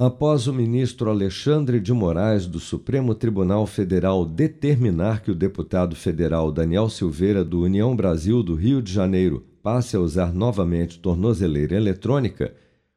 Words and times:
após 0.00 0.46
o 0.46 0.54
ministro 0.54 1.10
Alexandre 1.10 1.78
de 1.78 1.92
Moraes 1.92 2.46
do 2.46 2.58
Supremo 2.58 3.14
Tribunal 3.14 3.66
Federal 3.66 4.24
determinar 4.24 5.20
que 5.20 5.30
o 5.30 5.34
deputado 5.34 5.94
federal 5.94 6.50
Daniel 6.50 6.88
Silveira 6.88 7.44
do 7.44 7.60
União 7.60 7.94
Brasil 7.94 8.42
do 8.42 8.54
Rio 8.54 8.80
de 8.80 8.90
Janeiro 8.90 9.44
passe 9.62 9.96
a 9.96 10.00
usar 10.00 10.32
novamente 10.32 10.98
tornozeleira 10.98 11.76
eletrônica, 11.76 12.54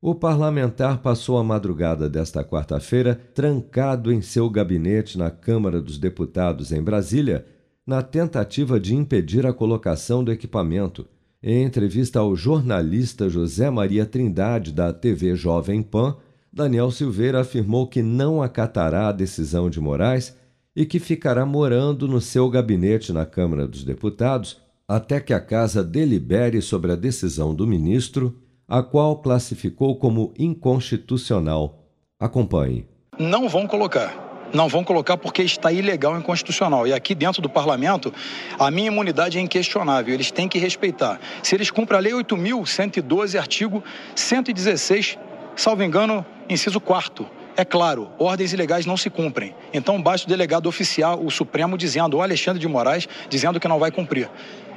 o 0.00 0.14
parlamentar 0.14 1.02
passou 1.02 1.36
a 1.36 1.44
madrugada 1.44 2.08
desta 2.08 2.42
quarta-feira 2.42 3.14
trancado 3.34 4.10
em 4.10 4.22
seu 4.22 4.48
gabinete 4.48 5.18
na 5.18 5.30
Câmara 5.30 5.82
dos 5.82 5.98
Deputados 5.98 6.72
em 6.72 6.82
Brasília, 6.82 7.44
na 7.86 8.00
tentativa 8.00 8.80
de 8.80 8.94
impedir 8.94 9.44
a 9.44 9.52
colocação 9.52 10.24
do 10.24 10.32
equipamento. 10.32 11.06
Em 11.42 11.62
entrevista 11.62 12.20
ao 12.20 12.34
jornalista 12.34 13.28
José 13.28 13.68
Maria 13.68 14.06
Trindade 14.06 14.72
da 14.72 14.94
TV 14.94 15.36
Jovem 15.36 15.82
Pan, 15.82 16.16
Daniel 16.56 16.90
Silveira 16.90 17.42
afirmou 17.42 17.86
que 17.86 18.00
não 18.00 18.42
acatará 18.42 19.08
a 19.08 19.12
decisão 19.12 19.68
de 19.68 19.78
Moraes 19.78 20.34
e 20.74 20.86
que 20.86 20.98
ficará 20.98 21.44
morando 21.44 22.08
no 22.08 22.18
seu 22.18 22.48
gabinete 22.48 23.12
na 23.12 23.26
Câmara 23.26 23.68
dos 23.68 23.84
Deputados 23.84 24.56
até 24.88 25.20
que 25.20 25.34
a 25.34 25.40
Casa 25.40 25.84
delibere 25.84 26.62
sobre 26.62 26.92
a 26.92 26.96
decisão 26.96 27.54
do 27.54 27.66
ministro, 27.66 28.40
a 28.66 28.82
qual 28.82 29.18
classificou 29.18 29.96
como 29.96 30.32
inconstitucional. 30.38 31.84
Acompanhe. 32.18 32.86
Não 33.18 33.50
vão 33.50 33.66
colocar. 33.66 34.48
Não 34.54 34.66
vão 34.66 34.82
colocar 34.82 35.18
porque 35.18 35.42
está 35.42 35.70
ilegal 35.70 36.16
e 36.16 36.20
inconstitucional. 36.20 36.86
E 36.86 36.92
aqui 36.94 37.14
dentro 37.14 37.42
do 37.42 37.50
parlamento, 37.50 38.14
a 38.58 38.70
minha 38.70 38.86
imunidade 38.86 39.36
é 39.36 39.42
inquestionável. 39.42 40.14
Eles 40.14 40.30
têm 40.30 40.48
que 40.48 40.58
respeitar. 40.58 41.20
Se 41.42 41.54
eles 41.54 41.70
cumprem 41.70 41.98
a 41.98 42.00
Lei 42.00 42.12
8.112, 42.14 43.38
artigo 43.38 43.84
116, 44.14 45.18
salvo 45.54 45.82
engano, 45.82 46.24
inciso 46.48 46.80
4 46.80 47.26
é 47.56 47.64
claro, 47.64 48.10
ordens 48.18 48.52
ilegais 48.52 48.84
não 48.84 48.96
se 48.96 49.08
cumprem. 49.08 49.54
Então 49.72 50.00
basta 50.00 50.26
o 50.26 50.28
delegado 50.28 50.66
oficial, 50.66 51.24
o 51.24 51.30
Supremo, 51.30 51.78
dizendo, 51.78 52.18
o 52.18 52.22
Alexandre 52.22 52.60
de 52.60 52.68
Moraes, 52.68 53.08
dizendo 53.30 53.58
que 53.58 53.66
não 53.66 53.78
vai 53.78 53.90
cumprir. 53.90 54.28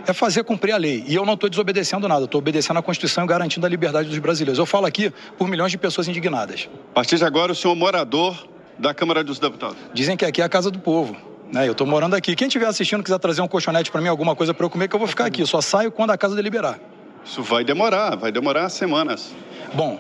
É 0.08 0.14
fazer 0.14 0.46
cumprir 0.46 0.72
a 0.72 0.78
lei. 0.78 1.04
E 1.06 1.14
eu 1.14 1.26
não 1.26 1.34
estou 1.34 1.50
desobedecendo 1.50 2.08
nada, 2.08 2.24
estou 2.24 2.40
obedecendo 2.40 2.78
a 2.78 2.82
Constituição 2.82 3.26
e 3.26 3.28
garantindo 3.28 3.66
a 3.66 3.70
liberdade 3.70 4.08
dos 4.08 4.18
brasileiros. 4.18 4.58
Eu 4.58 4.66
falo 4.66 4.86
aqui 4.86 5.12
por 5.38 5.48
milhões 5.50 5.72
de 5.72 5.78
pessoas 5.78 6.08
indignadas. 6.08 6.70
A 6.92 6.96
partir 6.96 7.18
de 7.18 7.26
agora, 7.26 7.52
o 7.52 7.56
senhor 7.56 7.76
morador 7.76 8.48
da 8.78 8.94
Câmara 8.94 9.26
dos 9.26 9.40
Deputados. 9.40 9.78
Dizem 9.94 10.16
que 10.16 10.24
aqui 10.24 10.42
é 10.42 10.46
a 10.46 10.50
casa 10.50 10.72
do 10.72 10.80
povo. 10.80 11.18
Né? 11.52 11.68
Eu 11.68 11.74
estou 11.74 11.86
morando 11.86 12.16
aqui. 12.16 12.34
Quem 12.34 12.48
estiver 12.48 12.66
assistindo 12.66 13.04
quiser 13.04 13.20
trazer 13.20 13.42
um 13.42 13.48
colchonete 13.48 13.92
para 13.92 14.00
mim, 14.00 14.08
alguma 14.08 14.38
coisa 14.38 14.54
para 14.54 14.66
eu 14.66 14.70
comer, 14.70 14.88
que 14.88 14.96
eu 14.96 15.00
vou 15.00 15.08
ficar 15.08 15.26
aqui. 15.26 15.42
Eu 15.42 15.48
só 15.48 15.60
saio 15.60 15.92
quando 15.92 16.12
a 16.12 16.18
casa 16.18 16.34
deliberar. 16.34 16.80
Isso 17.24 17.44
vai 17.44 17.64
demorar, 17.64 18.16
vai 18.16 18.32
demorar 18.32 18.70
semanas. 18.70 19.34
Bom, 19.74 20.00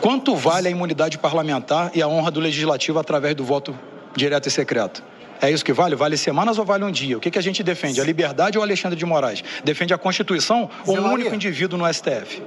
Quanto 0.00 0.36
vale 0.36 0.68
a 0.68 0.70
imunidade 0.70 1.18
parlamentar 1.18 1.90
e 1.92 2.00
a 2.00 2.06
honra 2.06 2.30
do 2.30 2.38
legislativo 2.38 3.00
através 3.00 3.34
do 3.34 3.44
voto 3.44 3.76
direto 4.14 4.46
e 4.46 4.50
secreto? 4.50 5.02
É 5.40 5.50
isso 5.50 5.64
que 5.64 5.72
vale? 5.72 5.96
Vale 5.96 6.16
semanas 6.16 6.56
ou 6.56 6.64
vale 6.64 6.84
um 6.84 6.90
dia? 6.90 7.16
O 7.16 7.20
que, 7.20 7.30
que 7.30 7.38
a 7.38 7.42
gente 7.42 7.64
defende? 7.64 8.00
A 8.00 8.04
liberdade 8.04 8.56
ou 8.56 8.62
Alexandre 8.62 8.96
de 8.96 9.04
Moraes? 9.04 9.42
Defende 9.64 9.92
a 9.92 9.98
Constituição 9.98 10.70
ou 10.86 10.96
um 10.96 11.12
único 11.12 11.34
indivíduo 11.34 11.76
no 11.78 11.92
STF? 11.92 12.42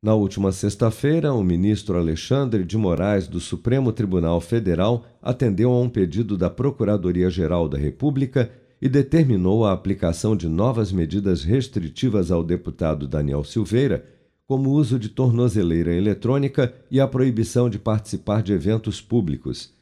Na 0.00 0.14
última 0.14 0.50
sexta-feira, 0.52 1.32
o 1.32 1.42
ministro 1.42 1.98
Alexandre 1.98 2.64
de 2.64 2.76
Moraes, 2.76 3.28
do 3.28 3.38
Supremo 3.38 3.92
Tribunal 3.92 4.40
Federal, 4.40 5.04
atendeu 5.20 5.72
a 5.72 5.80
um 5.80 5.88
pedido 5.88 6.36
da 6.36 6.50
Procuradoria-Geral 6.50 7.68
da 7.68 7.78
República 7.78 8.50
e 8.82 8.88
determinou 8.88 9.64
a 9.64 9.72
aplicação 9.72 10.34
de 10.34 10.48
novas 10.48 10.90
medidas 10.90 11.44
restritivas 11.44 12.32
ao 12.32 12.42
deputado 12.42 13.06
Daniel 13.06 13.44
Silveira 13.44 14.04
como 14.44 14.70
o 14.70 14.72
uso 14.72 14.98
de 14.98 15.08
tornozeleira 15.08 15.94
eletrônica 15.94 16.74
e 16.90 17.00
a 17.00 17.06
proibição 17.06 17.70
de 17.70 17.78
participar 17.78 18.42
de 18.42 18.52
eventos 18.52 19.00
públicos. 19.00 19.72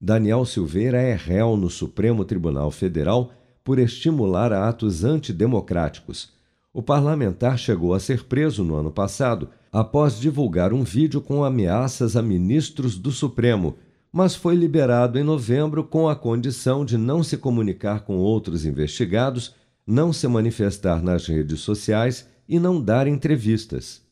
Daniel 0.00 0.44
Silveira 0.44 1.00
é 1.00 1.14
réu 1.14 1.56
no 1.56 1.70
Supremo 1.70 2.24
Tribunal 2.24 2.72
Federal 2.72 3.32
por 3.62 3.78
estimular 3.78 4.52
atos 4.52 5.04
antidemocráticos. 5.04 6.32
O 6.74 6.82
parlamentar 6.82 7.56
chegou 7.58 7.94
a 7.94 8.00
ser 8.00 8.24
preso 8.24 8.64
no 8.64 8.74
ano 8.74 8.90
passado 8.90 9.48
após 9.72 10.18
divulgar 10.18 10.72
um 10.72 10.82
vídeo 10.82 11.20
com 11.20 11.44
ameaças 11.44 12.16
a 12.16 12.22
ministros 12.22 12.98
do 12.98 13.12
Supremo, 13.12 13.76
mas 14.12 14.34
foi 14.34 14.54
liberado 14.54 15.18
em 15.18 15.22
novembro 15.22 15.84
com 15.84 16.08
a 16.08 16.16
condição 16.16 16.84
de 16.84 16.96
não 16.96 17.22
se 17.22 17.36
comunicar 17.36 18.00
com 18.00 18.16
outros 18.16 18.64
investigados, 18.64 19.54
não 19.86 20.12
se 20.12 20.26
manifestar 20.26 21.02
nas 21.02 21.26
redes 21.26 21.60
sociais 21.60 22.28
e 22.48 22.58
não 22.58 22.82
dar 22.82 23.06
entrevistas 23.06 24.06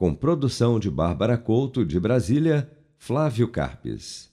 com 0.00 0.14
produção 0.14 0.80
de 0.80 0.90
Bárbara 0.90 1.36
Couto 1.36 1.84
de 1.84 2.00
Brasília, 2.00 2.70
Flávio 2.96 3.46
Carpes. 3.46 4.29